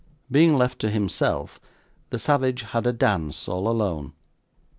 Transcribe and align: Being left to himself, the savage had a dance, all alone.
Being 0.31 0.57
left 0.57 0.79
to 0.79 0.89
himself, 0.89 1.59
the 2.09 2.17
savage 2.17 2.63
had 2.63 2.87
a 2.87 2.91
dance, 2.91 3.47
all 3.47 3.67
alone. 3.67 4.13